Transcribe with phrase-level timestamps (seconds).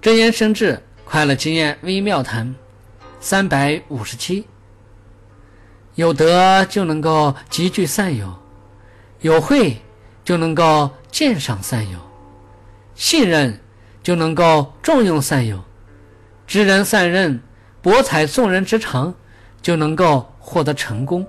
[0.00, 2.54] 真言生智，快乐经验微妙谈，
[3.20, 4.46] 三百五十七。
[5.94, 8.34] 有德就能够集聚善友，
[9.20, 9.76] 有慧
[10.24, 11.98] 就能够鉴赏善友，
[12.94, 13.60] 信任
[14.02, 15.62] 就能够重用善友，
[16.46, 17.38] 知人善任，
[17.82, 19.14] 博采众人之长，
[19.60, 21.26] 就能够获得成功。